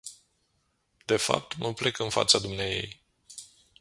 De 1.05 1.17
fapt, 1.19 1.57
mă 1.57 1.73
plec 1.73 1.99
în 1.99 2.09
fața 2.09 2.39
dumneaei. 2.39 3.01